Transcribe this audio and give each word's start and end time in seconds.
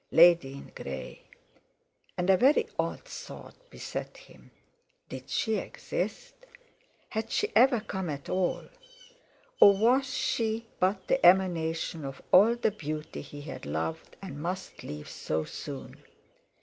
"Lady 0.09 0.53
in 0.53 0.71
grey!" 0.73 1.21
And 2.17 2.27
a 2.31 2.35
very 2.35 2.67
odd 2.79 3.03
thought 3.05 3.53
beset 3.69 4.17
him: 4.17 4.49
Did 5.09 5.29
she 5.29 5.57
exist? 5.57 6.33
Had 7.09 7.29
she 7.29 7.51
ever 7.55 7.81
come 7.81 8.09
at 8.09 8.27
all? 8.27 8.65
Or 9.59 9.77
was 9.77 10.11
she 10.11 10.65
but 10.79 11.07
the 11.07 11.23
emanation 11.23 12.03
of 12.03 12.19
all 12.31 12.55
the 12.55 12.71
beauty 12.71 13.21
he 13.21 13.41
had 13.41 13.67
loved 13.67 14.15
and 14.23 14.41
must 14.41 14.81
leave 14.81 15.07
so 15.07 15.43
soon? 15.45 15.97